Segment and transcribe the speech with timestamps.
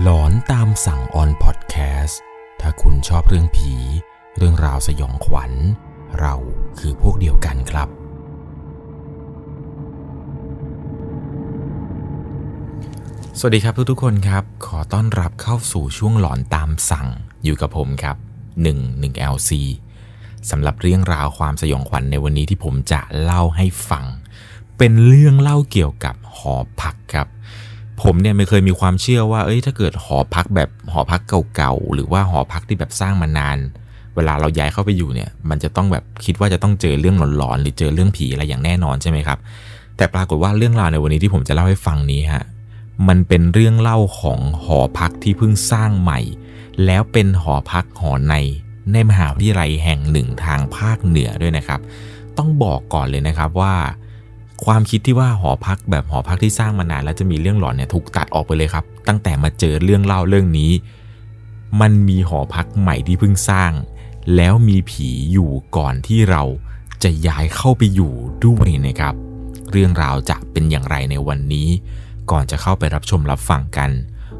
[0.00, 2.20] หลอนตามสั่งออนพอดแคสต์
[2.60, 3.74] ถ้าคุณชอบเรื่องผี
[4.36, 5.52] เรื่องราวสยองขวัญ
[6.20, 6.34] เรา
[6.78, 7.88] คือพวกเดียวกันครับ
[13.38, 17.08] สวัสดีครับทุกๆคนครับ ขอต้อนรับเข้าสู่ช่วงหลอนตามสั่ง
[17.44, 18.16] อยู่กับผมครับ
[18.60, 19.50] 1 1 LC
[20.50, 24.06] สำหรับเรื่องราวความสยองขวัญในวันนี้ที่ผมจะเล่าให้ฟัง
[24.78, 27.28] เป็นเรื่องเล่าเกี่ยวกับหอพักครับ
[28.02, 31.20] ผมเนี่ยไม่เคยมีความเชื่อว่า เอ้ย ถ้าเกิดหอพักแบบหอพัก
[31.56, 33.58] เก่าๆ หรือว่าหอพักที่แบบสร้างมานาน
[34.16, 39.38] เวลาเราย้ายเข้าไปอยู่เนี่ย มันจะต้องแบบคิดว่าจะต้องเจอเรื่องหลอนๆ หรือเจอเรื่องผีอะไรอย่างแน่นอนใช่ไหมครับ
[39.96, 42.44] แต่ปรากฏว่าเรื่องราวในวันนี้ที่ผมจะเล่าให้ฟังนี้ฮะ
[43.08, 46.20] มันเป็นเรื่องเล่าของหอพักที่เพิ่งสร้างใหม่
[46.84, 48.34] แล้วเป็นหอพักหอใน
[48.92, 51.80] ในมหาวิทยาลัยแห่งหนึ่งทางภาคเหนือด้วยนะครับ
[52.38, 53.74] ต้องบอกก่อนเลยนะครับว่า
[54.64, 60.70] ความคิดที่ว่าหอพักแบบหอพักที่สร้างมานานแล้วจะมีเรื่องหลอนเนี่ยถูกตัดออกไปเลยครับ ตั้งแต่มาเจอเรื่องเล่าเรื่องนี้
[61.80, 63.72] มันมีหอพักใหม่ที่เพิ่งสร้าง
[64.36, 66.42] แล้วมีผีอยู่ก่อนที่เรา
[67.02, 68.12] จะย้ายเข้าไปอยู่
[68.46, 69.14] ด้วยนะครับ
[69.72, 71.68] เรื่องราวจะเป็นอย่างไรในวันนี้
[72.30, 73.90] ก่อนจะเข้าไปรับชมรับฟังกัน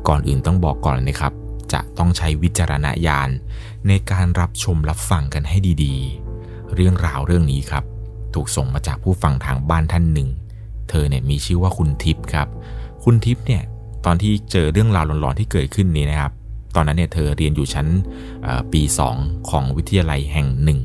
[0.08, 1.32] ก่อนอื่นต้องบอกก่อนนะครับ
[1.72, 3.28] จะต้องใช้วิจารณญาณ
[3.88, 5.94] ในการรับชมรับฟังกันให้ดี
[6.36, 7.84] ๆ เรื่องราวเรื่องนี้ครับ
[8.36, 10.28] ถูกส่งมาจากผู้ฟังทางบ้านท่านหนึ่ง
[10.90, 12.48] เธอเนี่ยมีชื่อว่าคุณทิพย์ครับ
[13.04, 13.62] คุณทิพย์เนี่ย
[14.04, 16.32] ตอนที่เจอเรื่องราวหลอนๆที่เกิดขึ้นนี้นะครับ
[16.74, 17.86] ตอนนั้นเนี่ยเธอเรียนอยู่ชั้น
[18.42, 18.82] เอ่อปี
[19.16, 20.78] 2 ของวิทยาลัยแห่งหนึ่ง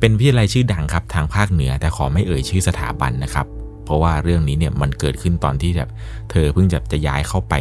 [0.00, 3.46] เป็นวิทยาลัยชื่อดังครับทางภาคเหนือ แต่ขอไม่เอ่ยชื่อสถาบันนะครับ
[3.84, 5.90] เพราะว่าเรื่องนี้เนี่ยมันเกิดขึ้นตอนที่แบบ
[6.30, 7.54] เธอเพิ่งจะจะย้ายเข้าไป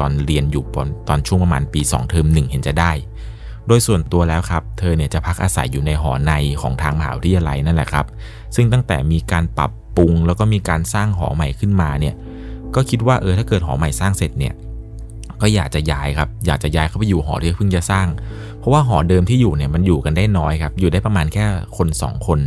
[0.00, 2.92] ตอนเรียนอยู่ตอนตอนช่วงประมาณปี 2 เทอมหนึ่งเห็นจะได้
[3.66, 8.06] โดยส่วนตัวแล้วครับ เธอเนี่ยจะพักอาศัยอยู่ในหอในของทางมหาวิทยาลัยนั่นแหละครับ
[8.54, 12.14] ซึ่งตั้งแต่มีการปรับปรุง แล้วก็มีการสร้างหอใหม่ขึ้นมาเนี่ย
[12.74, 14.54] ก็คิดว่าเออถ้าเกิดหอใหม่สร้างเสร็จเนี่ย
[15.40, 18.06] ก็อยากจะย้ายครับอยากจะย้ายเข้าไปอยู่หอที่เพิ่งจะสร้าง
[18.58, 21.44] เพราะว่าหอเดิมที่อยู่เนี่ยมันอยู่กันได้น้อยครับอยู่ได้ประมาณแค่
[21.76, 22.40] คน 2 คน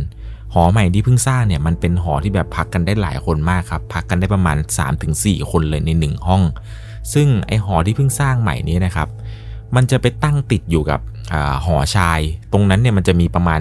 [0.54, 4.56] หอใหม่ที่เพิ่งสร้างเนี่ยมันเป็นหอที่แบบพักกันได้หลายคนมากครับพักกันได้ประมาณ
[5.04, 6.42] 3-4 คนเลยใน 1 ห้อง
[7.14, 9.08] ซึ่งไอหอที่เพิ่งสร้างใหม่นี้นะครับ
[9.74, 11.00] มันจะไปตั้งติดอยู่กับ
[11.66, 12.20] หอชาย
[12.52, 13.60] ตรงนั้นเนี่ยมันจะมีประมาณ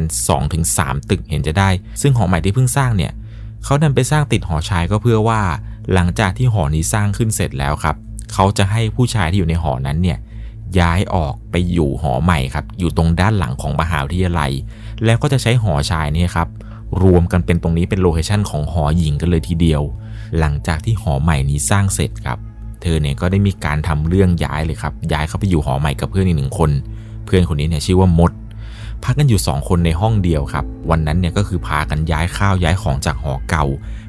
[0.53, 1.69] 2-3 ตึกเห็นจะได้
[2.01, 3.11] ซึ่งหอใหม่ที่เพิ่งสร้างเนี่ย
[3.63, 5.41] เขาดันไปสร้างติดหอชายก็เพื่อว่า
[5.93, 7.95] หลังจากที่หอนี้สร้างขึ้นเสร็จแล้วครับ
[8.33, 10.17] เขาจะให้ผู้ชายที่อยู่ในหอนั้นเนี่ย
[10.79, 14.51] ย้ายออกไปอยู่หอใหม่ครับ อยู่ตรงด้านหลังของมหาวิทยาลัย
[15.05, 16.47] แล้วก็จะใช้หอชายนี่ครับ
[17.03, 19.81] รวมกันเป็นตรงนี้เป็น location ของหอหญิงกันเลยทีเดียว
[20.39, 22.37] หลังจากที่หอใหม่นี้สร้างเสร็จครับ
[22.81, 26.71] เธอเนี่ยก็ได้มีการทำเรื่องย้ายเลยครับ ย้ายเข้าไปอยู่หอใหม่กับเพื่อนอีกหนึ่งคน
[27.25, 28.31] เพื่อนคนนี้เนี่ยชื่อว่ามด
[29.03, 33.65] พักกันอยู่ 2 คนในห้องเดียวครับ วันนั้นเนี่ยก็คือพากันย้ายข้าวย้ายของจากหอเก่า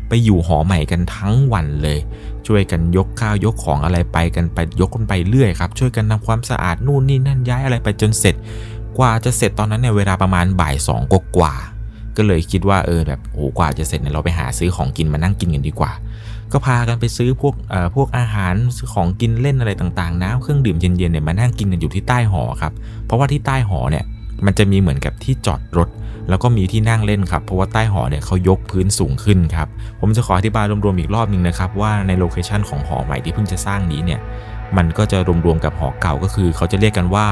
[0.09, 1.99] ไปอยู่หอใหม่กันทั้งวันเลย
[2.47, 8.35] ช่วยกันยกข้าวยกของอะไรไปกันไปยกกันไปเรื่อยครับ ช่วยกันทำความสะอาดนู่นนี่นั่นย้ายอะไรไปจนเสร็จ
[8.99, 11.55] กว่าจะเสร็จตอนนั้นเนี่ยเวลาประมาณบ่ายสองกว่า
[12.17, 15.93] ก็เลยคิดว่าเออแบบโอ้กว่าจะเสร็จเนี่ยเราไปหาซื้อของกินมานั่งกินกันดีกว่า
[16.53, 18.55] ก็พากันไปซื้อพวกเอ่อพวกอาหาร
[18.95, 22.73] ของกินเล่นอะไรต่างๆ น้ำเครื่องดื่มเย็นๆเนี่ยมานั่งกินกันอยู่ที่ใต้หอครับ
[23.07, 24.05] เพราะว่าที่ใต้หอเนี่ย
[24.47, 25.89] มันจะมีเหมือนกับที่จอดรถ
[26.29, 29.69] แล้วก็มีที่นั่งเล่นครับ เพราะว่าใต้หอเนี่ยเขายกพื้นสูงขึ้นครับ
[30.01, 34.21] ผมจะขออธิบายรวมๆอีกรอบหนึ่งนะครับ ว่าในโลเคชันของหอใหม่ที่เพิ่งจะสร้างนี้เนี่ย
[34.77, 37.27] มันก็จะรวมๆกับหอเก่าก็คือ เขาจะเรียกกันว่า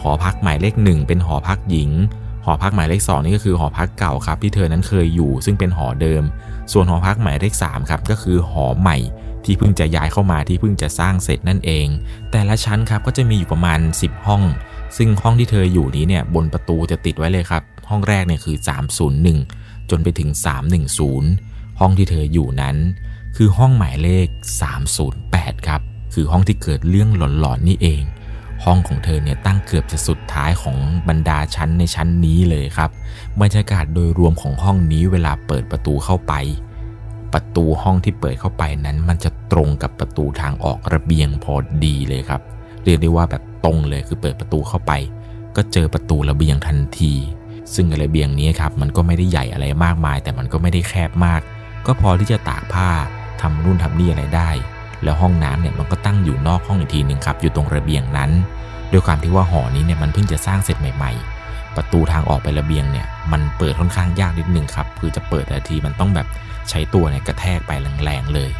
[0.00, 1.90] หอพักหมายเลขหนึ่งเป็นหอพักหญิง
[2.44, 6.22] หอพักหมายเลขสองนี่ก็คือหอพักเก่าครับที่เธอนั้นเคยอยู่ ซึ่งเป็นหอเดิม
[6.72, 8.98] ส่วนหอพักหมายเลขสามครับก็คือหอใหม่
[9.44, 11.86] ที่เพิ่งจะย้ายเข้ามาที่เพิ่งจะสร้างเสร็จนั่นเอง
[12.30, 14.42] แต่ละชั้นครับก็จะมีอยู่ประมาณ 10 ห้อง
[14.96, 18.56] ซึ่งห้องที่เธออยู่นี้เนี่ยบนประตูจะติดไว้เลยครับ ห้องแรกเนี่ยคือ
[19.22, 20.30] 301 จนไปถึง
[21.04, 22.76] 310 ห้องที่เธออยู่นั้น
[23.36, 24.26] คือห้องหมายเลข
[24.98, 25.80] 308 ครับ
[26.14, 28.02] คือห้องที่เกิดเรื่องหลอนๆนี่เอง
[28.64, 30.76] ห้องของเธอเนี่ยตั้งเกือบจะสุดท้ายของ
[31.08, 32.90] บรรดาชั้นในชั้นนี้เลยครับ
[33.40, 36.32] บรรยากาศโดยรวมของห้องนี้เวลาเปิดประตูเข้าไป
[37.32, 41.54] ประตูห้องที่เปิดเข้าไปนั้น มันจะตรงกับประตูทางออกระเบียงพอ
[41.84, 42.40] ดีเลยครับ
[42.84, 44.92] เรียกได้ว่าแบบตรงเลยคือเปิดประตูเข้าไป
[45.56, 47.14] ก็เจอประตูระเบียงทันที
[47.74, 51.40] ซึ่งระเบียงนี้ครับมันก็ไม่ได้ใหญ่อะไรมากมาย แต่มันก็ไม่ได้แคบมาก
[51.86, 52.90] ก็พอที่จะตากผ้า
[53.40, 54.50] ทำนู่นทำนี่อะไรได้
[55.02, 58.30] แล้วห้องน้ำเนี่ยมันก็ตั้งอยู่นอกห้องอีกทีหนึ่งครับอยู่ตรงระเบียงนั้น
[58.92, 61.12] ด้วยความที่ว่าหอนี้เนี่ยมันเพิ่งจะสร้างเสร็จใหม่
[61.44, 66.26] ๆ ประตูทางออกไประเบียงเนี่ยมันเปิดค่อนข้างยากนิดนึงครับคือจะเปิดแต่ทีมันต้องแบบ
[66.70, 67.70] ใช้ตัวเนี่ยกระแทกไป
[68.04, 68.50] แรงๆเลย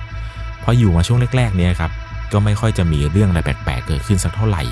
[0.63, 1.91] พออยู่มาช่วงแรกๆเนี่ยครับ
[2.33, 4.63] ก็ไม่ค่อยจะมีเรื่องอะไรแปลกๆเกิดขึ้นสักเท่าไหร่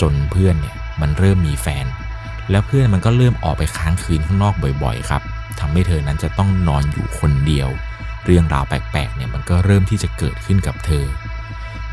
[0.00, 1.86] จนเพื่อนเนี่ยมันเริ่มมีแฟน
[2.50, 5.22] แล้วเพื่อนมันก็เริ่มออกไปค้างคืนข้างนอกบ่อยๆ ครับ
[5.60, 7.68] ทำให้เธอนั้นจะต้องนอนอยู่คนเดียว
[8.24, 11.04] เรื่องราวแปลกๆเนี่ยมันก็เริ่มที่จะเกิดขึ้นกับเธอ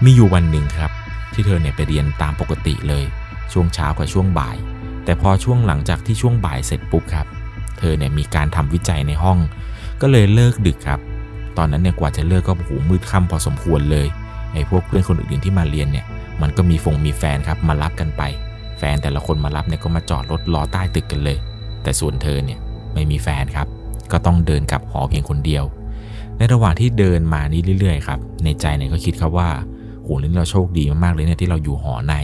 [0.04, 0.92] มีอยู่วันหนึ่งครับ
[1.33, 3.06] ที่เธอเนี่ยไปเรียนตามปกติเลย
[3.54, 4.57] ช่วงเช้ากับช่วงบ่าย
[5.06, 7.28] แต่พอช่วงหลังจากที่ช่วงบ่ายเสร็จปุ๊บครับ
[7.80, 9.38] เธอเนี่ยมีการทำวิจัยในห้อง
[10.01, 11.00] ก็เลยเลิกดึกครับ
[11.57, 14.07] ตอนนั้นเนี่ยกว่าจะเลิกก็โอ้โหมืดค่ำพอสมควรเลย
[14.54, 16.06] ไอ้พวกเพื่อนคนอื่นๆที่มาเรียนเนี่ย
[16.42, 18.22] มันก็มีฟงมีแฟนครับมารับกันไป
[18.80, 21.38] แฟนแต่ละคนมารับเนี่ยก็มาจอดรถรอใต้ตึกกันเลย
[21.84, 22.60] แต่ส่วนเธอเนี่ย
[22.94, 23.68] ไม่มีแฟนครับ
[24.12, 25.63] ก็ต้องเดินกลับหอเพียงคนเดียว
[26.38, 29.50] ในระหว่างที่เดินมานี้เรื่อยๆครับในใจเนี่ยก็คิดครับว่า
[30.04, 32.16] โหนี่เราโชคดีมากๆเลยเนี่ยที่เราอยู่หอใน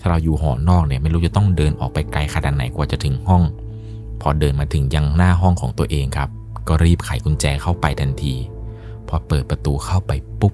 [0.00, 3.42] ถ้าเราอยู่หอนอกเนี่ยไม่รู้จะต้องเดินออกไปไกลขนาดไหนกว่าจะถึงห้อง
[4.20, 6.28] พอเดินมาถึงยังหน้าห้องของตัวเองครับ
[6.68, 8.34] ก็รีบไขกุญแจเข้าไปทันที
[9.08, 10.52] พอเปิดประตูเข้าไปปุ๊บ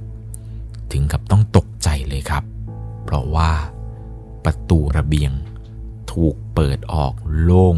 [0.93, 2.43] ถึงกับต้องตกใจเลยครับ
[3.05, 3.51] เพราะว่า
[4.45, 5.33] ประตูระเบียง
[6.13, 7.77] ถูกเปิดออกโล่ง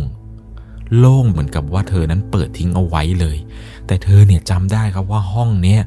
[0.99, 3.37] โล่งเหมือนกับว่าเธอนั้นเปิดทิ้งเอาไว้เลย
[3.87, 5.81] แต่เธอเนี่ยจำได้ครับว่าห้องเนี้ย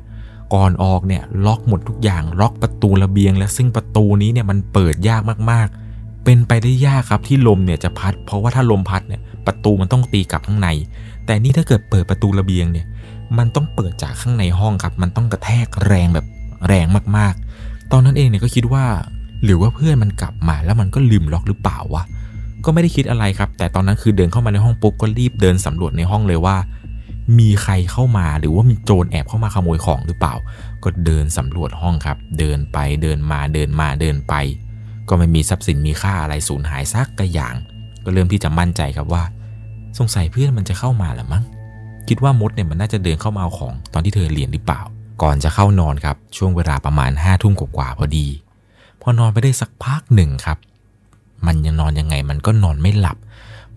[0.53, 5.21] ก่อนออกเนี่ยล็อกหมดทุกอย่างล็อกประตูระเบียง และซึ่งประตูนี้เนี่ยมันเปิดยาก
[5.51, 10.69] มากๆ เป็นไปได้ยากครับที่ลมเนี่ยจะพัด เพราะว่าถ้าลมพัดเนี่ยประตูมันต้องตีกลับข้างใน
[11.25, 12.85] แต่นี่ถ้าเกิดเปิดประตูระเบียงเนี่ย
[13.37, 16.25] มันต้องเปิดจากข้างในห้องครับ มันต้องกระแทกแรงแบบ
[16.67, 18.85] แรงมากๆ ตอนนั้นเองเนี่ยก็คิดว่า
[19.43, 22.03] หรือว่าเพื่อนมันกลับมาแล้วมันก็ลืมล็อกหรือเปล่าวะ
[22.65, 26.57] ก็ไม่ได้คิดอะไรครับ แต่ตอนนั้นคือเดินเข้ามาในห้องปุ๊บก็รีบเดินสำรวจในห้องเลยว่า
[27.39, 30.35] มีใครเข้ามาหรือว่ามีโจรแอบเข้ามาขโมยของหรือเปล่า
[30.83, 34.33] ก็เดินสำรวจห้องครับ เดินไปเดินมาเดินมาเดินไป
[35.09, 37.55] ก็ไม่มีทรัพย์สินมีค่าอะไรสูญหายสักกระอย่าง
[38.03, 39.23] ก็เริ่มที่จะมั่นใจครับว่า
[39.97, 41.43] สงสัยเพื่อนมันจะเข้ามาหรือมั้ง
[42.07, 44.81] คิดว่ามดเนี่ยมันน่าจะเดินเข้ามาเอาของตอนที่เธอเรียนหรือเปล่า
[45.21, 48.27] ก่อนจะเข้านอนครับช่วงเวลาประมาณห้าทุ่มกว่าพอดี
[49.01, 50.57] พอนอนไปได้สักพักหนึ่งครับ
[51.47, 53.17] มันยังนอนยังไงมันก็นอนไม่หลับ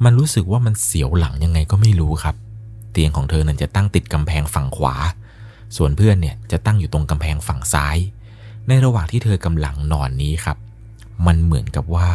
[0.04, 2.36] มันรู้สึกว่ามันเสียวหลังยังไงก็ไม่รู้ครับ
[2.92, 4.94] เตียงของเธอนั้นจะตั้งติดกำแพงฝั่งขวา
[5.76, 7.96] ส่วนเพื่อนเนี่ยจะตั้งอยู่ตรงกำแพงฝั่งซ้าย
[8.68, 10.58] ในระหว่างที่เธอกำลังนอนนี้ครับ
[11.26, 12.08] มันเหมือนกับว่า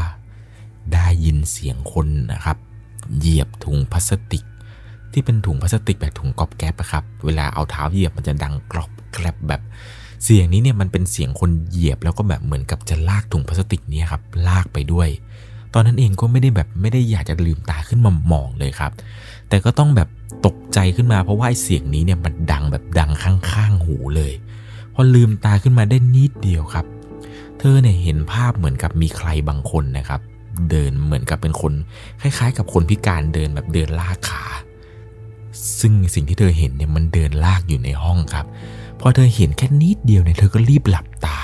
[0.93, 2.57] ได้ยินเสียงคนนะครับ
[3.17, 4.43] เหยียบถุงพลาสติก
[5.11, 9.61] ที่เป็นถุงพลาสติกแบบถุงกอบแก๊บอะครับ เวลาเอาเท้าเหยียบมันจะดังกรอบแกรบแบบ
[10.23, 15.09] เสียงนี้เนี่ยมันเป็นเสียงคนเหยียบแล้วก็แบบเหมือนกับจะลากถุงพลาสติกนี้ครับลากไปด้วย
[15.73, 18.91] ตอนนั้นเองก็ไม่ได้แบบไม่ได้อยากจะลืมตาขึ้นมามองเลยครับ
[19.49, 20.09] แต่ก็ต้องแบบ
[20.45, 24.33] ตกใจขึ้นมาเพราะว่าเสียงนี้เนี่ยมันดังแบบดังข้างๆหูเลย
[24.93, 26.85] พอลืมตาขึ้นมาได้นิดเดียวครับ
[27.59, 30.21] เธอเนี่ยเห็นภาพเหมือนกับมีใครบางคนนะครับ
[30.69, 31.73] เดินเหมือนกับเป็นคน
[32.21, 34.43] คล้ายๆ กับคนพิการเดินแบบเดินลากขา
[35.79, 38.45] ซึ่งสิ่งที่เธอเห็นเนี่ยมันเดินลากอยู่ในห้องครับ
[39.01, 41.37] พอเธอเห็นแค่นิดเดียวเนี่ยเธอก็รีบหลับตา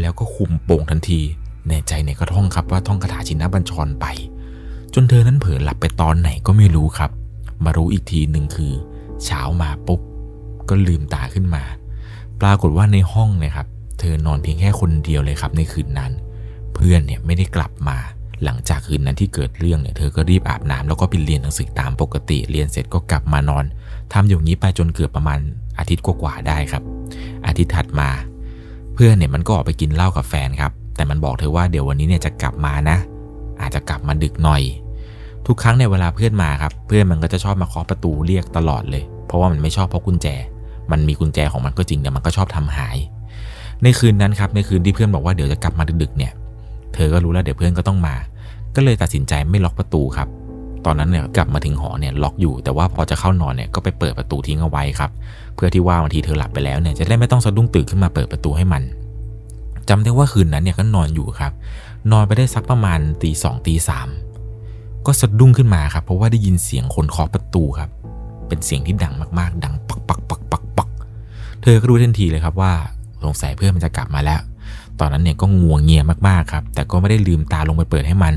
[0.00, 1.20] แล้วก็คุมโป่งทันที
[1.68, 4.06] ในใจเนี่ยก็ท่องครับว่าท่องคาถาชินบัญชรไป
[4.94, 7.10] จนเธอนั้นเผลอหลับไปตอนไหนก็ไม่รู้ครับ
[7.64, 8.72] มารู้อีกทีหนึ่งคือ
[9.24, 10.00] เช้ามาปุ๊บ
[10.68, 11.64] ก็ลืมตาขึ้นมา
[12.40, 13.66] ปรากฏว่าในห้องเนี่ยครับ
[13.98, 16.12] เธอนอนเพียงแค่คนเดียวเลยครับในคืนนั้น
[16.74, 17.98] เพื่อนเนี่ยไม่ได้กลับมา
[18.44, 23.64] หลังจากคืนนั้นที่เกิดเรื่องเนี่ยเธอก็รีบอาบน้ำแล้วก็ไปเรียนหนังสือตามปกติเรียนเสร็จก็กลับมานอน
[24.12, 25.38] ทำอย่างนี้ไปจนเกือบประมาณ
[25.78, 26.82] อาทิตย์กว่าๆได้ครับ
[27.46, 28.08] อาทิตย์ถัดมา
[28.94, 32.98] เพื่อนเนี่ยมันก็ออกไปกินเหล้ากับแฟนครับ แต่มันบอกเธอว่าเดี๋ยววันนี้เนี่ยจะกลับมานะ
[33.60, 34.62] อาจจะกลับมาดึกหน่อย
[35.46, 40.26] ทุกครั้งในเวลาเพื่อนมาครับ เพื่อนมันก็จะชอบมาเคาะประตูเรียกตลอดเลย เพราะว่ามันไม่ชอบเพราะกุญแจ
[40.90, 42.96] มันมีกุญแจของมันก็จริงแต่มันก็ชอบทำหาย
[43.82, 46.32] ในคืนนั้นครับในคืนที่เพื่อนบอกว่าเดี๋ยวจะกลับมาดึกๆเนี่ย
[46.94, 48.14] เธอก็รู้แล้วเดี๋ยวเพื่อนก็ต้องมา
[48.76, 50.28] ก็เลยตัดสินใจไม่ล็อกประตูครับ
[50.84, 55.10] ตอนนั้นเนี่ยกลับมาถึงหอเนี่ยล็อกอยู่ แต่ว่าพอจะเข้านอนเนี่ยก็ไปเปิดประตูทิ้งเอาไว้ครับ
[55.54, 58.82] เพื่อที่ว่าบางทีเธอหลับไปแล้วเนี่ยจะได้ไม่ต้องสะดุ้งตื่นขึ้นมาเปิดประตูให้มัน
[59.88, 61.52] จำได้ว่าคืนนั้นเนี่ยก็นอนอยู่ครับ
[62.12, 64.08] นอนไปได้สักประมาณตีสองตีสาม
[65.06, 67.90] ก็สะดุ้งขึ้นมาครับ เพราะว่าได้ยินเสียงคนเคาะประตูครับ
[68.48, 70.88] เป็นเสียงที่ดังมากๆ ดังปักปักปักปักปัก
[71.62, 72.72] เธอก็รู้ทันทีเลยครับว่า
[73.24, 74.40] สงสัยเพื่อนมันจะกลับมาแล้ว
[75.00, 78.34] ตอนนั้นเนี่ยก็งัวงเงียมากๆครับ แต่ก็ไม่ได้ลืมตาลงไปเปิดให้มัน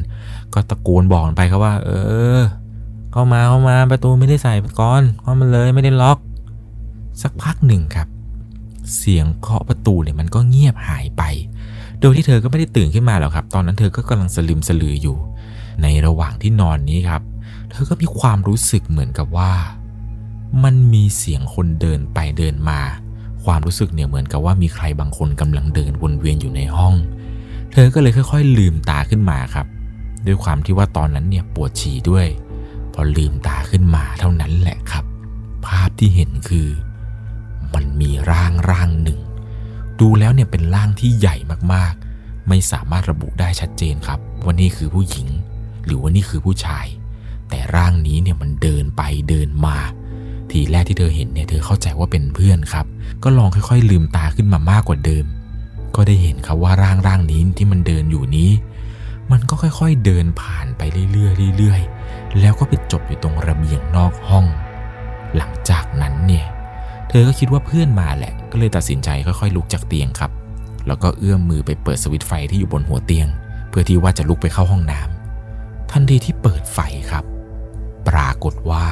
[0.53, 1.89] ก็ตะโกนบอกมันไปครับว่า เอ
[2.37, 2.41] อ
[3.11, 6.17] เข้ามาเข้ามาประตูไม่ได้ใส่ก่อนเข้ามาเลยไม่ได้ล็อก
[7.21, 8.07] สักพักหนึ่งครับ
[8.97, 11.23] เสียงเคาะประตูเนี่ยมันก็เงียบหายไป
[11.99, 15.17] โดยที่เธอก็ไม่ได้ตื่นขึ้นมาหรอกครับ ตอนนั้นเธอก็กำลังสลืมสลืออยู่
[15.81, 17.21] ในระหว่างที่นอนนี้ครับ
[17.71, 19.53] เธอก็มีความรู้สึกเหมือนกับว่า
[20.63, 22.79] มันมีเสียงคนเดินไปเดินมา
[23.49, 26.95] ความรู้สึกเนี่ยเหมือนกับว่ามีใครบางคนกำลังเดินวนเวียนอยู่ในห้อง
[27.71, 29.67] เธอก็เลยค่อย ๆ ลืมตาขึ้นมาครับ
[30.25, 32.27] ด้วยความที่ว่าตอนนั้นเนี่ยปวดฉี่ด้วย
[32.93, 35.05] พอลืมตาขึ้นมาเท่านั้นแหละครับ
[35.65, 36.69] ภาพที่เห็นคือ
[37.73, 39.19] มันมีร่างร่างหนึ่ง
[39.99, 41.35] ดูแล้วเนี่ยเป็นร่างที่ใหญ่
[41.73, 45.27] มากๆ ไม่สามารถระบุได้ชัดเจนครับว่านี่คือผู้หญิง
[45.85, 46.85] หรือว่านี่คือผู้ชาย
[47.49, 49.77] แต่ร่างนี้เนี่ยมันเดินไปเดินมา
[50.53, 52.85] ทีแรกที่เธอเห็นเนี่ยเธอเข้าใจว่าเป็นเพื่อนครับ
[53.23, 55.25] ก็ลองค่อยๆ ลืมตาขึ้นมามากกว่าเดิม
[55.95, 58.51] ก็ได้เห็นครับว่าร่างร่างนี้ที่มันเดินอยู่นี้
[59.31, 64.45] มันก็ค่อยๆเดินผ่านไปเรื่อยๆเรื่อยๆ แล้วก็ไปจบอยู่ตรงระเบียงนอกห้อง
[65.37, 66.45] หลังจากนั้นเนี่ย
[67.09, 70.31] เธอก็คิดว่าเพื่อนมาแหละ ก็เลยตัดสินใจค่อยๆ ลุกจากเตียงครับ
[70.87, 73.27] แล้วก็เอื้อมมือไปเปิดสวิตช์ไฟที่อยู่บนหัวเตียง
[73.69, 76.79] เพื่อที่ว่าจะลุกไปเข้าห้องน้ำทันทีที่เปิดไฟ
[77.11, 77.23] ครับ
[78.09, 78.85] ปรากฏว่า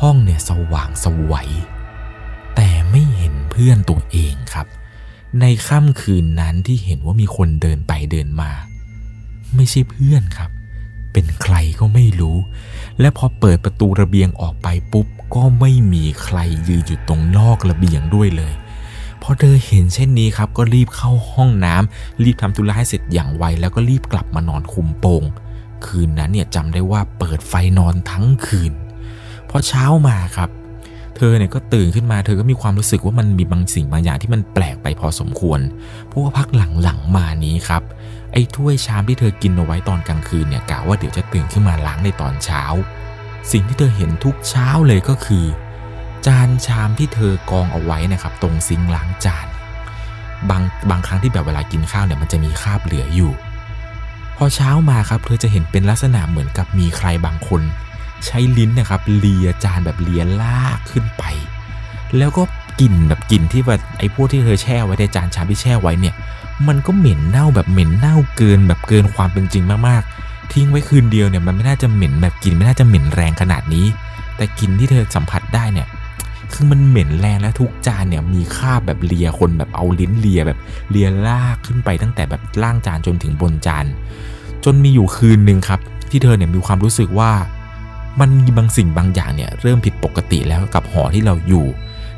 [0.00, 1.50] ห้องเนี่ยสว่างสวัย
[2.56, 4.66] แต่ไม่เห็นเพื่อนตัวเองครับ
[5.40, 8.50] ในค่ำคืนนั้นที่เห็นว่ามีคนเดินไปเดินมา
[9.54, 10.50] ไม่ใช่เพื่อนครับ
[11.12, 12.36] เป็นใครก็ไม่รู้
[13.00, 18.54] และพอเปิดประตูระเบียงออกไปปุ๊บ ก็ไม่มีใครยืนอยู่ตรงนอกระเบียงด้วยเลย
[19.22, 25.22] พอเธอเห็นเช่นนี้ครับก็รีบเข้าห้องน้ำรีบทำธุระให้เสร็จอย่างไว แล้วก็รีบกลับมานอนคุมโปง
[25.86, 28.72] คืนนั้นเนี่ยจำได้ว่าเปิดไฟนอนทั้งคืน
[29.56, 30.50] อเช้ามาครับ
[31.16, 35.60] เธอเนี่ยก็ตื่นขึ้นมาเธอก็มีความรู้สึกว่ามันมีบางสิ่งบางอย่างที่มันแปลกไปพอสมควร
[36.06, 36.48] เพราะว่าพัก
[36.82, 37.82] หลังๆมานี้ครับ
[38.32, 42.62] ไอ้ถ้วยชามที่เธอกินเอาไว้ตอนกลางคืนเนี่ยกะว่าเดี๋ยวจะตื่นขึ้นมาล้างในตอนเช้า
[43.52, 45.44] สิ่งที่เธอเห็นทุกเช้าเลยก็คือ
[46.26, 49.46] จานชามที่เธอกองเอาไว้นะครับ ตรงซิงล้างจาน
[50.50, 53.32] บางบางครั้งที่แบบเวลากินข้าวเนี่ยมันจะมีคราบเหลืออยู่
[54.36, 57.62] พอเช้ามาครับ เธอจะเห็นเป็นลักษณะเหมือนกับมีใครบางคน
[58.26, 61.22] ใช้ลิ้นนะครับเลียจานแบบเลียลากขึ้นไป
[62.18, 62.42] แล้วก็
[62.80, 66.14] กลิ่นแบบกลิ่นที่ว่าไอ้พวกที่เธอแช่ไว้ในจานชามที่แช่ไว้เนี่ย
[66.68, 73.86] มันก็เหม็นเน่าแบบเหม็นเน่าเกินแบบเกินความเป็นจริงมากๆ ทิ้งไว้คืนเดียวเนี่ยมันไม่น่าจะเหม็นแบบกลิ่นไม่น่าจะเหม็นแรงขนาดนี้
[74.36, 75.88] แต่กลิ่นที่เธอสัมผัสได้เนี่ย
[76.52, 80.58] คือมันเหม็นแรงและทุกจานเนี่ยมีคราบแบบเลียคนแบบเอาลิ้นเลียแบบ
[80.90, 83.86] เลียลากขึ้นไปตั้งแต่แบบล่างจานจนถึงบนจาน
[84.64, 85.80] จนมีอยู่คืนหนึ่งครับ
[86.10, 87.30] ที่เธอเนี่ยมีความรู้สึกว่า
[88.20, 91.66] มันมีบางสิ่งบางอย่างเนี่ยเริ่มผิดปกติแล้วกับหอที่เราอยู่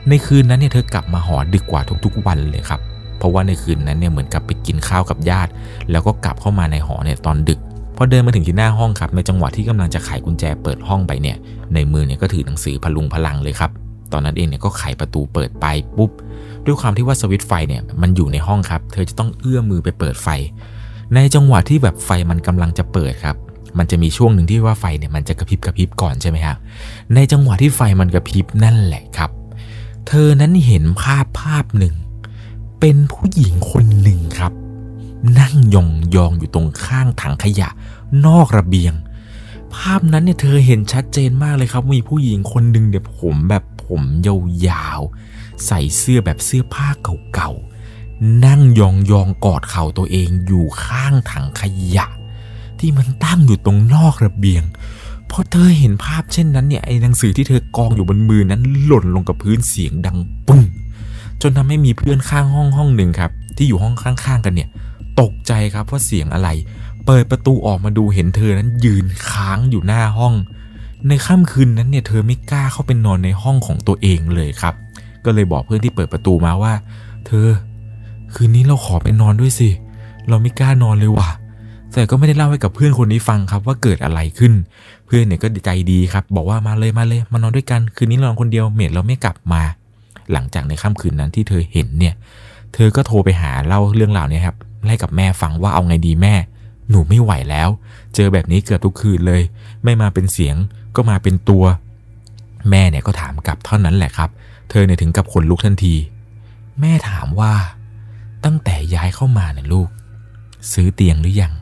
[0.09, 2.81] ในคืนนั้นเนี่ยเธอกลับมาหอดึกกว่าทุกๆวันเลยครับ
[3.19, 5.51] เพราะว่าในคืนนั้นเนี่ยเหมือนกับไปกินข้าวกับญาติ
[5.91, 7.61] แล้วก็กลับเข้ามาในหอเนี่ยตอนดึก
[7.97, 11.37] พอเดินมาถึงที่หน้าห้องครับในจังหวะที่กำลังจะไขกุญแจเปิดห้องไปเนี่ย
[11.75, 13.71] ในมือเนี่ยก็ถือหนังสือพลุงพลังเลยครับ
[14.13, 16.11] ตอนนั้นเองเนี่ยก็ไขประตูเปิดไปปุ๊บ
[16.67, 20.29] ด้วยความที่ว่าสวิตไฟเนี่ยมันอยู่ในห้องครับ เธอจะต้องเอื้อมมือไปเปิดไฟ
[21.15, 23.37] ในจังหวะที่แบบไฟมันกำลังจะเปิดครับ
[23.79, 26.57] มันจะมีช่วงหนึ่งที่ว่าไฟเนี่ยมันจะกระพริบกระพริบก่อนใช่ไหมครับ
[27.15, 29.31] ในจังหวะที่ไฟมันกระพริบนั่นแหละครับ
[30.07, 31.95] เธอนั้นเห็นภาพภาพหนึ่ง
[32.81, 34.53] เป็นผู้หญิงคนหนึ่งครับ
[35.39, 37.69] นั่งยองยองอยู่ตรงข้างถังขยะ
[38.27, 38.95] นอกระเบียง
[39.75, 44.03] ภาพนั้นเนี่ยเธอเห็นชัดเจนมากเลยครับ มีผู้หญิงคนหนึ่งเดี๋ยผมแบบผม
[44.69, 46.89] ยาวๆใส่เสื้อแบบเสื้อผ้า
[47.35, 51.63] เก่าๆนั่งยองยองกอดเข่าตัวเองอยู่ข้างถังข
[51.97, 52.07] ยะ
[52.81, 54.63] ที่มันตั้งอยู่ตรงนอกระเบียง
[55.31, 60.63] พอเธอเห็นภาพเช่นนั้นเนี่ยไอ้หนังสือที่เธอกองอยู่บนมือนั้นหล่นลงกับพื้นเสียงดังปุ้ง
[61.43, 64.69] จนทำให้มีเพื่อนข้างห้องห้องหนึ่งครับ ที่อยู่ห้องข้างๆกันเนี่ย
[65.21, 66.49] ตกใจครับว่าเสียงอะไร
[67.07, 70.35] เปิดประตูออกมาดูเห็นเธอนั้นยืนค้างอยู่หน้าห้อง
[71.09, 74.75] ในค่ำคืนนั้นเนี่ยเธอไม่กล้าเข้าไปนอนในห้องของตัวเองเลยครับ
[75.25, 76.73] ก็เลยบอกเพื่อนที่เปิดประตูมาว่า
[77.27, 77.47] เธอ
[78.35, 79.69] คืนนี้เราขอไปนอนด้วยสิ
[80.29, 81.29] เราไม่กล้านอนเลยว่ะ
[81.97, 84.53] แต่ก็ไม่ได้เล่าให้กับเพื่อนคนนี้ฟังครับว่าเกิดอะไรขึ้น
[85.07, 89.63] เพื่อนเนี่ยก็ใจดีครับ บอกว่ามาเลยมาเลยมานอนด้วยกัน คืนนี้นอนคนเดียวเมดเราไม่กลับมา
[90.33, 92.15] หลังจากในค่ำคืนนั้นที่เธอเห็นเนี่ย
[92.75, 94.57] เธอก็โทรไปหาเล่าเรื่องราวเนี้ครับ
[94.89, 96.35] ให้กับแม่ฟังว่าเอาไงดีแม่
[96.91, 97.69] หนูไม่ไหวแล้ว
[98.15, 99.43] เจอแบบนี้เกือบทุกคืนเลย
[99.85, 100.57] ไม่มาเป็นเสียง
[100.97, 101.65] ก็มาเป็นตัว
[102.71, 104.31] แม่เนี่ยก็ถามกลับเท่านั้นแหละครับ
[104.71, 105.95] เธอเนี่ยถึงกับขนลุกทันที
[106.81, 107.53] แม่ถามว่า
[108.45, 109.89] ตั้งแต่ย้ายเข้ามาเนี่ยลูก
[110.73, 111.53] ซื้อเตียงหรือยัง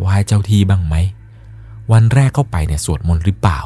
[0.00, 0.94] ไหว้เจ้าที่บ้างไหม
[1.92, 3.60] วันแรกเข้าไปเนี่ยสวดมนต์หรือเปล่า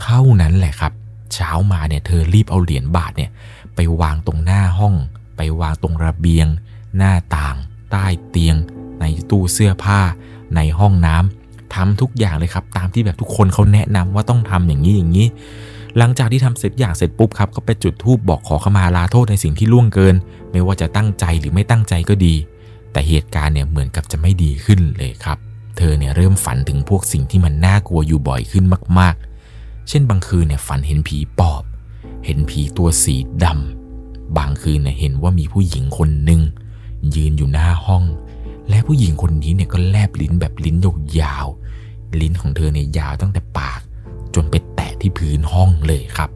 [0.00, 0.92] เท่านั้นแหละครับ
[1.34, 3.30] เช้ามาเนี่ยเธอรีบเอาเหรียญบาทเนี่ย
[3.74, 4.94] ไปวางตรงหน้าห้อง
[5.36, 6.46] ไปวางตรงระเบียง
[6.96, 7.56] หน้าต่าง
[7.90, 8.56] ใต้เตียง
[9.00, 10.00] ในตู้เสื้อผ้า
[10.56, 15.26] ในห้องน้ำทำทุกอย่างเลยครับ ตามที่แบบทุกคนเขาแนะนำว่าต้องทำอย่างนี้อย่างนี้
[15.98, 20.14] หลังจากที่ทำเสร็จอย่างเสร็จปุ๊บครับก็ไปจุดธูปบอกขอขมาลาโทษในสิ่งที่ล่วงเกิน
[20.50, 22.34] ไม่ว่าจะตั้งใจหรือไม่ตั้งใจก็ดี
[22.92, 25.38] แต่เหตุการณ์เนี่ยเหมือนกับจะไม่ดีขึ้นเลยครับ
[25.76, 28.64] เธอเนี่ยเริ่มฝันถึงพวกสิ่งที่มันน่ากลัวอยู่บ่อยขึ้น
[28.98, 29.14] มาก
[29.52, 31.62] ๆ เช่นบางคืนเนี่ยฝันเห็นผีปอบ
[32.24, 36.42] เห็นผีตัวสีดำบางคืนเนี่ยเห็นว่ามีผู้หญิงคนหนึ่ง
[37.16, 38.04] ยืนอยู่หน้าห้อง
[38.68, 40.76] และผู้หญิงคนนี้เนี่ยก็แลบลิ้นแบบลิ้น
[41.20, 43.80] ยาวๆลิ้นของเธอเนี่ยยาวตั้งแต่ปาก
[44.34, 46.30] จนไปแตะที่พื้นห้องเลยครับ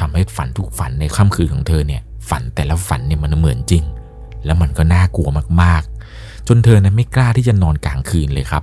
[0.00, 3.84] ทำให้ฝันทุกฝันในค่ำคืนของเธอเนี่ยฝันแต่ละฝันเนี่ยมันเหมือนจริง
[4.44, 5.28] แล้วมันก็น่ากลัว
[5.62, 8.62] มากๆ จนเธอนั้นไม่กล้าที่จะนอนกลางคืนเลยครับ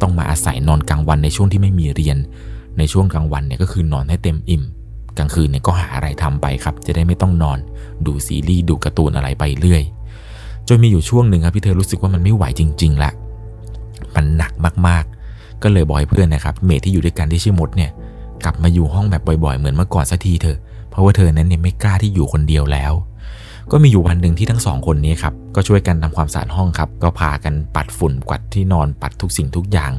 [0.00, 2.16] ต้องมาอาศัยนอนกลางวันในช่วงที่ไม่มีเรียน
[2.78, 4.62] ในช่วงกลางวันเนี่ยก็คือนอนให้เต็มอิ่ม
[5.18, 7.58] กลางคืนเนี่ยก็หาอะไรทำไปครับ จะได้ไม่ต้องนอน
[8.06, 9.82] ดูซีรีส์ดูการ์ตูนอะไรไปเรื่อย
[10.68, 13.10] จนมีอยู่ช่วงหนึ่งครับที่เธอรู้สึกว่ามันไม่ไหวจริงๆละ
[14.14, 14.52] มันหนัก
[14.86, 17.90] มากๆ ก็เลยบอกให้เพื่อนนะครับ เมทที่อยู่ด้วยกันที่ชื่อมดเนี่ย
[18.44, 20.58] กลับมาอยู่ห้องแบบบ่อยๆ เหมือนเมื่อก่อนสักทีเถอะ
[20.90, 22.92] เพราะว่าเธอนั้นเนี่ยไม่กล้าที่อยู่คนเดียวแล้ว
[23.70, 29.92] ก็มีอยู่วันหนึ่งที่ทั้งสองคนนี้ครับก็ช่วยกันทำความสะอาดห้องครับ ก็พากันปัดฝุ่นกวาดที่นอนปัดทุกสิ่งทุกอย่าง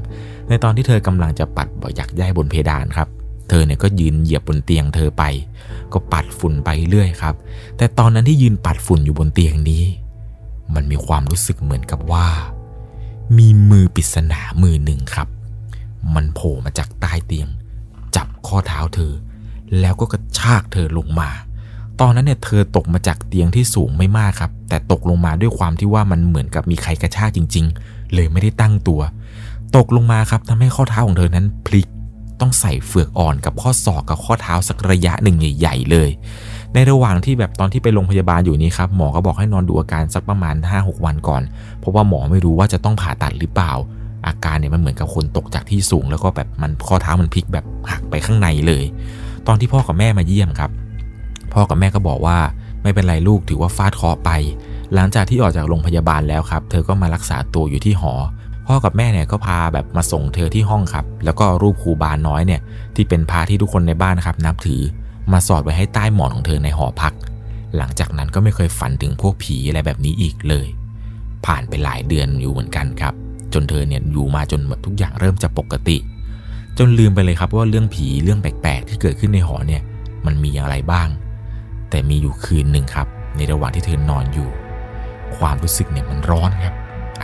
[0.47, 3.07] ในตอนที่เธอกำลังจะปัดบ่อยักย้ายบนเพดานครับ
[3.49, 5.23] เธอเนี่ยก็ยืนเหยียบบนเตียงเธอไป
[5.93, 7.35] ก็ปัดฝุ่นไปเรื่อยครับ
[7.77, 9.83] แต่ตอนนั้นที่ยืนปัดฝุ่นอยู่บนเตียงนี้
[10.75, 12.27] มันมีความรู้สึกเหมือนกับว่า
[13.37, 15.27] มีมือปริศนามือหนึ่งครับ
[16.15, 17.47] มันโผล่มาจากใต้เตียง
[18.15, 19.13] จับข้อเท้าเธอ
[19.79, 21.29] แล้วก็กระชากเธอลงมา
[22.01, 29.01] ตอนนั้นเนี่ยเธอตกมาจากเตียงที่สูงไม่มากครับ แต่ตกลงมาด้วยความที่ว่ามันเหมือนกับมีใครกระชากจริง ๆ เลยไม่ได้ตั้งตัว
[29.77, 31.87] ตกลงมาครับทำให้ข้อเท้าของเธอนั้นพลิก
[32.41, 36.09] ต้องใส่เฟือกอ่อนกับข้อศอกกับข้อเท้าสักระยะหนึ่งใหญ่ๆเลย
[36.73, 41.41] ในระหว่างที่แบบตอนที่ไปโรงพยาบาลอยู่นี้ครับหมอก็บอกให้นอนดูอาการสักประมาณ 5-6 วันก่อน
[41.79, 43.71] เพราะว่าหมอไม่รู้ว่าจะต้องผ่าตัดหรือเปล่า
[44.27, 48.83] อาการเนี่ยมันเหมือนกับคนตกจากที่สูง แล้วก็แบบมันข้อเท้ามันพลิกแบบหักไปข้างในเลย
[49.47, 50.71] ตอนที่พ่อกับแม่มาเยี่ยมครับ
[51.55, 52.37] พ่อกับแม่ก็บอกว่า
[52.83, 54.31] ไม่เป็นไรลูกถือว่าฟาดเคาะไป
[54.93, 58.13] หลังจากที่ออกจากโรงพยาบาลแล้วครับ เธอก็มารักษาตัวอยู่ที่หอ
[58.67, 62.61] พ่อกับแม่เนี่ยก็พาแบบมาส่งเธอที่ห้องครับ แล้วก็รูปครูบาน้อยเนี่ย
[62.95, 64.81] ที่เป็นพระที่ทุกคนในบ้านครับนับถือ
[65.31, 67.13] มาสอดไว้ให้ใต้หมอนของเธอในหอพัก
[67.77, 70.67] หลังจากนั้นก็ไม่เคยฝันถึงพวกผีอะไรแบบนี้อีกเลย
[71.45, 73.13] ผ่านไปหลายเดือนอยู่เหมือนกันครับ
[73.53, 75.97] จนเธอเนี่ยอยู่มาจนหมดทุกอย่างเริ่มจะปกติ
[76.77, 79.81] จนลืมไปเลยครับว่าเรื่องผีเรื่องแปลกๆที่เกิดขึ้นในหอเนี่ย
[80.25, 81.07] มันมีอะไรบ้าง
[81.95, 84.49] แต่มีอยู่คืนหนึ่งครับ ในระหว่างที่เธอนอนอยู่
[85.37, 86.75] ความรู้สึกเนี่ยมันร้อนครับ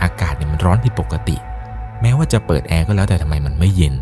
[0.02, 1.36] อากาศเนี่ยมันร้อนผิดปกติ
[2.00, 3.94] แม้ว่าจะเปิดแอร์ก็แล้วแต่ทำไมมันไม่เย็น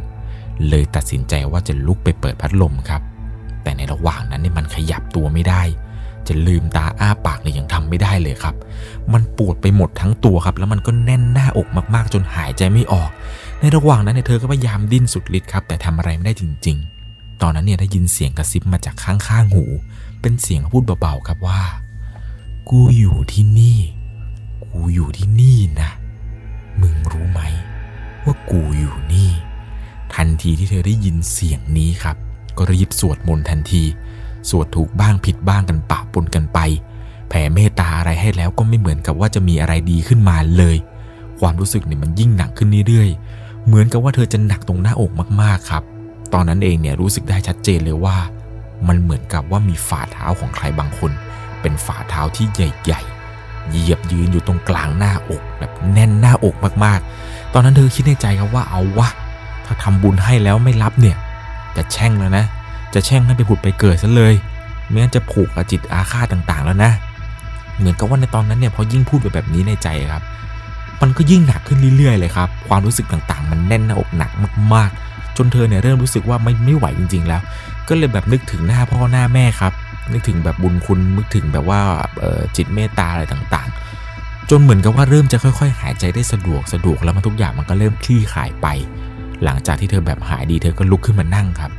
[0.68, 3.02] เลยตัดสินใจว่าจะลุกไปเปิดพัดลมครับ
[3.62, 5.62] แต่ในระหว่างนั้นเนี่ยมันขยับตัวไม่ได้
[6.28, 8.54] จะลืมตาอ้าปากเนี่ยยังทำไม่ได้เลยครับ
[9.12, 13.10] มันปวดไปหมดทั้งตัวครับ แล้วมันก็แน่นหน้าอกมากๆ จนหายใจไม่ออก
[13.60, 16.78] ในระหว่างนั้นเนี่ยเธอก็พยายามดิ้นสุดฤทธิ์ครับ แต่ทำอะไรไม่ได้จริง
[17.10, 19.64] ๆ ตอนนั้นเนี่ยได้ยินเสียงกระซิบมาจากข้างๆหู
[20.20, 21.62] เป็นเสียงพูดเบาๆครับว่า
[22.70, 23.78] กูอยู่ที่นี่
[24.64, 25.90] กูอยู่ที่นี่นะ
[26.80, 27.40] มึงรู้ไหม
[28.24, 29.30] ว่ากูอยู่นี่
[30.14, 32.16] ทันทีที่เธอได้ยินเสียงนี้ครับ
[32.56, 33.82] ก็รีบสวดมนต์ทันที
[34.48, 36.58] สวดถูกบ้างผิดบ้างกันปะปนกันไป
[37.28, 40.76] แผ่เมตตาอะไรให้แล้วก็ไม่เหมือนกับว่าจะมีอะไรดีขึ้นมาเลย
[41.40, 45.10] ความรู้สึกเนี่ยมันยิ่งหนักขึ้นเรื่อยๆ เหมือนกับว่าเธอจะหนักตรงหน้าอก
[45.42, 45.82] มากๆครับ
[46.32, 48.16] ตอนนั้นเองเนี่ยรู้สึกได้ชัดเจนเลยว่า
[48.88, 51.12] มันเหมือนกับว่ามีฝ่าเท้าของใครบางคน
[51.60, 59.08] เป็นฝ่าเท้าที่ใหญ่ๆ เหยียบยืนอยู่ตรงกลางหน้าอกแบบแน่นหน้าอกมากๆ ตอนนั้นเธอคิดในใจครับว่าเอาวะ
[59.66, 61.16] ถ้าทำบุญให้แล้วไม่รับเนี่ย
[61.76, 62.44] จะแช่งแล้วนะ
[62.94, 64.34] จะแช่งให้ไปผุดไปเกิดซะเลย
[64.86, 66.92] ไม่งั้นจะผูกกับจิตอาฆาตต่างๆ แล้วนะ
[67.78, 70.22] เหมือนกับว่าในตอนนั้นเนี่ยพอยิ่งพูดไปแบบนี้ในใจครับ
[71.00, 74.30] มันก็ยิ่งหนักขึ้นเรื่อยๆเลยครับ ความรู้สึกต่างๆ มันแน่นหน้าอกหนัก
[74.74, 77.42] มากๆ จนเธอเนี่ยเริ่มรู้สึกว่าไม่ไม่ไหวจริง ๆ แล้ว
[77.90, 79.72] ก็เลยแบบนึกถึงหน้าพ่อหน้าแม่ครับ
[80.12, 81.80] นึกถึงแบบบุญคุณนึกถึงแบบว่า
[82.56, 88.66] จิตเมตตาอะไรต่างๆ จนเหมือนกับว่าเริ่มจะค่อย ๆ หายใจได้สะดวกสะดวกแล้วมันทุกอย่างมันก็เริ่มคลี่คลายไป
[89.44, 91.72] หลังจากที่เธอแบบหายดีเธอก็ลุกขึ้นมานั่งครับ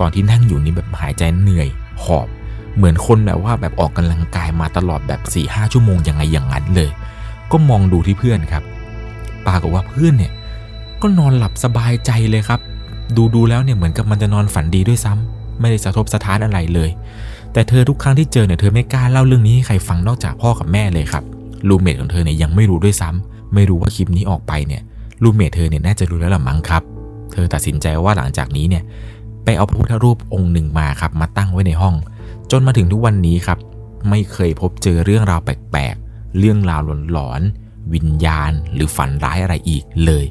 [0.00, 1.68] ตอนที่นั่งอยู่นี่แบบหายใจเหนื่อย
[2.04, 2.28] หอบ
[2.76, 6.90] เหมือนคนแบบว่าแบบออกกำลังกายมาตลอดแบบ4ี่ห้าชั่วโมงยังไงอย่างนั้นเลย
[7.52, 8.62] ก็มองดูที่เพื่อนครับ
[9.46, 10.32] ปรากฏว่าเพื่อนเนี่ย
[11.02, 12.60] ก็นอนหลับสบายใจเลยครับ
[13.16, 16.90] ดูดูแล้วเนี่ยเหมือนกับมันจะนอนฝันดีด้วยซ้ำ ไม่ได้สะทบสะท้านอะไรเลย
[17.52, 21.24] แต่เธอทุกครั้งที่เจอเนี่ยเธอไม่กล้าเล่าเรื่องนี้ให้ใครฟังนอกจากพ่อกับแม่เลยครับ
[21.68, 24.82] ลูเมทของเธอเนี่ยยังไม่รู้ด้วยซ้ำไม่รู้ว่าคลิปนี้ออกไปเนี่ย
[25.22, 26.82] ลูเมทเธอเนี่ยน่าจะรู้แล้วละมั้งครับ
[27.32, 28.82] เธอตัดสินใจว่าหลังจากนี้เนี่ย
[29.44, 31.94] ไปเอาพระพุทธรูปองค์หนึ่งมาครับมาตั้งไว้ในห้อง
[32.50, 33.58] จนมาถึงทุกวันนี้ครับ
[34.10, 36.80] ไม่เคยพบเจอเรื่องราวแปลกๆเรื่องราว
[37.12, 40.24] หลอนๆวิญญาณ หรือฝันร้ายอะไรอีกเลย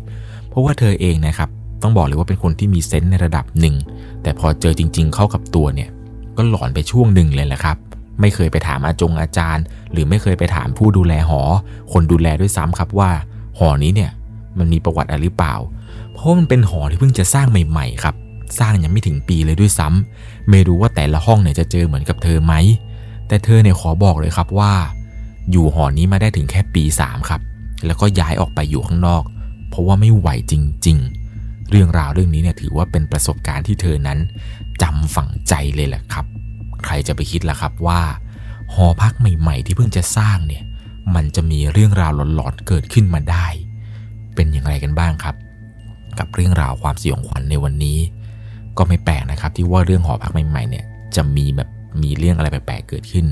[0.50, 1.50] เพราะว่าเธอเองนะครับ
[1.84, 3.76] ต้องบอกเลยว่าเป็นคนที่มีเซนส์ในระดับหนึ่ง
[4.24, 5.90] แต่พอเจอจริง ๆ เข้ากับตัวเนี่ย
[6.38, 7.78] ก็หลอนไปช่วงหนึ่งเลยแหละครับ
[8.22, 11.42] ไม่เคยไปถามอาจงอาจารย์ หรือไม่เคยไปถามผู้ดูแลหอ
[11.92, 13.10] คนดูแลด้วยซ้ำครับว่า
[13.60, 14.12] หอนี้เนี่ย
[14.58, 15.56] มันมีประวัติอะไรหรือเปล่า
[16.14, 18.16] เพราะมันเป็นหอที่เพิ่งจะสร้างใหม่ๆครับ
[18.60, 22.54] สร้างยังไม่ถึงปีเลยด้วยซ้ำไม่รู้ว่าแต่ละห้องเนี่ยจะเจอเหมือนกับเธอไหม
[23.28, 24.74] แต่เธอเนี่ยขอบอกเลยครับว่า
[25.52, 27.42] อยู่หอนี้มาได้ถึงแค่ปี 3 ครับ
[27.86, 29.24] แล้วก็ย้ายออกไปอยู่ข้างนอก
[29.70, 30.54] เพราะว่าไม่ไหวจ
[30.88, 31.23] ริง ๆ
[31.76, 34.20] เรื่องราวเรื่องนี้เนี่ยถือว่าเป็นประสบการณ์ที่เธอนั้น
[34.82, 36.26] จำฝังใจเลยแหละครับ
[36.86, 38.02] ใครจะไปคิดล่ะครับว่า
[38.74, 40.64] หอพักใหม่ ๆ ที่เพิ่งจะสร้างเนี่ย
[41.16, 43.48] มันจะมีเรื่องราวหลอนๆเกิดขึ้นมาได้
[44.36, 45.36] เป็นอย่างไรกันบ้างครับ
[46.20, 47.98] กับเรื่องราวความสยองขวัญในวันนี้
[48.78, 51.70] ก็ไม่แปลกนะครับที่ว่าเรื่องหอพักใหม่ๆเนี่ยจะมีแบบ
[52.02, 53.26] มีเรื่องอะไรแปลกๆเกิดขึ้น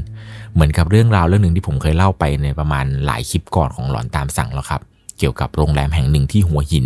[0.54, 4.82] เหมือนกับเรื่องราวเรื่องหนึ่งที่ผมเคยเล่าไปในประมาณหลายคลิปก่อนของหลอนตามสั่งแล้วครับ
[5.18, 6.86] เกี่ยวกับโรงแรมแห่งหนึ่งที่หัวหิน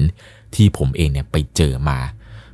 [0.55, 1.97] ที่ผมเองเนี่ยไปเจอมา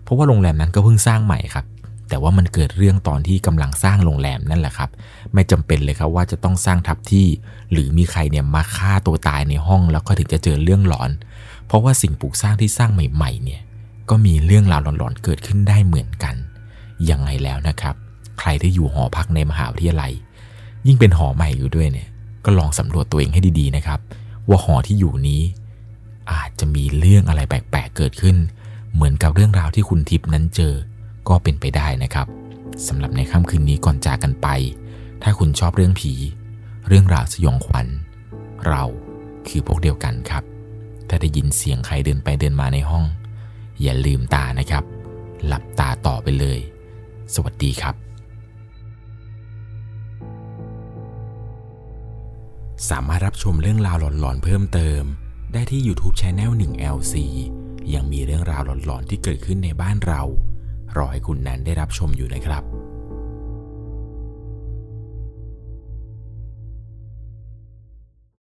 [0.04, 1.66] เพราะว่าโรงแรมนั้นก็เพิ่งสร้างใหม่ครับ
[2.10, 4.90] แต่ว่ามันเกิดเรื่องตอนที่กำลังสร้างโรงแรมนั่นแหละครับ
[5.34, 7.28] ไม่จำเป็นเลยครับว่าจะต้องสร้างทับที่
[7.72, 11.12] หรือมีใครเนี่ยมาฆ่าตัวตายในห้องแล้วก็ถึงจะเจอเรื่องหลอน
[11.68, 13.62] เพราะว่าสิ่งปลูกสร้างที่สร้างใหม่ๆเนี่ย
[14.10, 16.36] ก็มีเรื่องราวหลอนๆเกิดขึ้นได้เหมือนกัน
[17.10, 17.96] ยังไงแล้วนะครับ
[18.40, 20.12] ใครที่อยู่หอพักในมหาวิทยาลัย
[20.88, 22.08] ยิ่งเป็นหอใหม่อยู่ด้วยเนี่ย
[22.46, 24.00] ก็ลองสำรวจตัวเองให้ดีๆนะครับ
[24.50, 25.42] ว่าหอที่อยู่นี้
[26.32, 28.38] อาจจะมีเรื่องอะไรแปลกๆเกิดขึ้น
[28.94, 30.74] เหมือนกับเรื่องราวที่คุณทิพย์นั้นเจอ
[31.30, 32.28] ก็เป็นไปได้นะครับ
[32.88, 34.48] สำหรับในค่ำคืนนี้ก่อนจากกันไป
[35.24, 36.14] ถ้าคุณชอบเรื่องผี
[36.88, 37.88] เรื่องราวสยองขวัญ
[38.68, 38.84] เรา
[39.48, 40.44] คือพวกเดียวกันครับ
[41.08, 43.06] ถ้าได้ยินเสียงใครเดินไปเดินมาในห้อง
[43.82, 44.84] อย่าลืมตานะครับ
[45.46, 46.60] หลับตาต่อไปเลย
[47.34, 47.96] สวัสดีครับ
[52.90, 55.04] สามารถรับชมเรื่องราวหลอนๆเพิ่มเติม
[55.54, 57.16] ได้ที่ YouTube Channel 1 LC
[57.94, 60.22] ยังมีเรื่องราวหลอนๆที่เกิดขึ้นในบ้านเรา
[60.98, 62.64] รอให้คุณนั้นได้รับชมอยู่นะครับ